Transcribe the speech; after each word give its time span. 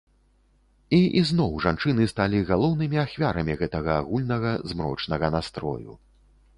І 0.97 1.01
ізноў 1.21 1.51
жанчыны 1.65 2.07
сталі 2.13 2.41
галоўнымі 2.49 2.97
ахвярамі 3.05 3.59
гэтага 3.63 4.01
агульнага 4.01 4.59
змрочнага 4.73 5.35
настрою. 5.39 5.91